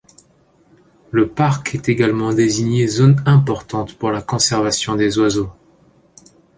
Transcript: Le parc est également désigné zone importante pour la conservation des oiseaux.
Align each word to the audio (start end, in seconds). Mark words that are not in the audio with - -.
Le 1.11 1.29
parc 1.29 1.75
est 1.75 1.87
également 1.87 2.33
désigné 2.33 2.87
zone 2.87 3.21
importante 3.27 3.93
pour 3.99 4.09
la 4.09 4.23
conservation 4.23 4.95
des 4.95 5.19
oiseaux. 5.19 5.51